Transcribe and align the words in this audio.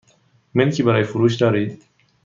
ملکی 0.55 0.83
برای 0.83 1.03
فروش 1.03 1.35
دارید؟ 1.35 1.83